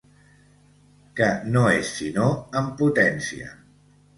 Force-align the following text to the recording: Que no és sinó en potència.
Que 1.19 1.27
no 1.57 1.65
és 1.75 1.91
sinó 1.99 2.31
en 2.63 2.73
potència. 2.81 3.53